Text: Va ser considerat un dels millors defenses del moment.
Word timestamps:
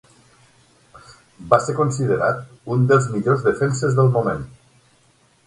Va 1.51 1.59
ser 1.65 1.75
considerat 1.81 2.41
un 2.77 2.89
dels 2.93 3.07
millors 3.17 3.45
defenses 3.51 4.01
del 4.01 4.13
moment. 4.19 4.43